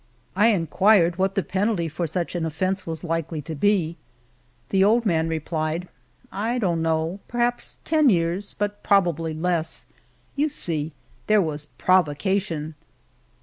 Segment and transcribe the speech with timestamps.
[0.35, 3.97] I inquired what the penalty for such an offence was likely to be.
[4.69, 5.87] The old man replied:
[6.31, 9.85] I don't know; per haps ten years, but probably less.
[10.35, 10.91] You see
[11.27, 12.73] there was provocation